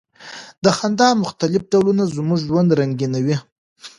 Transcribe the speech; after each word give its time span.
د 0.63 0.65
خندا 0.77 1.09
مختلف 1.23 1.61
ډولونه 1.71 2.03
زموږ 2.15 2.39
ژوند 2.47 2.69
رنګینوي. 2.79 3.37